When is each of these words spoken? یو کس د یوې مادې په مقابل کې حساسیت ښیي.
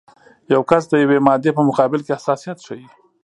یو 0.53 0.61
کس 0.69 0.83
د 0.89 0.93
یوې 1.03 1.17
مادې 1.27 1.51
په 1.57 1.61
مقابل 1.69 1.99
کې 2.05 2.15
حساسیت 2.19 2.57
ښیي. 2.65 2.85